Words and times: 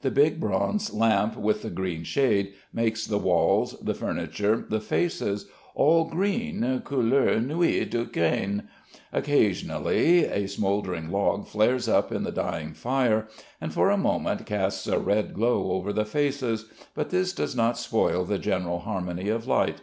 The 0.00 0.10
big 0.10 0.40
bronze 0.40 0.94
lamp 0.94 1.36
with 1.36 1.60
the 1.60 1.68
green 1.68 2.02
shade, 2.02 2.54
makes 2.72 3.06
the 3.06 3.18
walls, 3.18 3.76
the 3.78 3.92
furniture, 3.92 4.64
the 4.66 4.80
faces, 4.80 5.50
all 5.74 6.06
green, 6.08 6.80
couleur 6.82 7.38
"Nuit 7.40 7.90
d'Ukraine" 7.90 8.62
Occasionally 9.12 10.24
a 10.24 10.46
smouldering 10.46 11.10
log 11.10 11.46
flares 11.46 11.90
up 11.90 12.10
in 12.10 12.22
the 12.24 12.32
dying 12.32 12.72
fire 12.72 13.28
and 13.60 13.70
for 13.70 13.90
a 13.90 13.98
moment 13.98 14.46
casts 14.46 14.86
a 14.86 14.98
red 14.98 15.34
glow 15.34 15.70
over 15.72 15.92
the 15.92 16.06
faces; 16.06 16.70
but 16.94 17.10
this 17.10 17.34
does 17.34 17.54
not 17.54 17.76
spoil 17.76 18.24
the 18.24 18.38
general 18.38 18.78
harmony 18.78 19.28
of 19.28 19.46
light. 19.46 19.82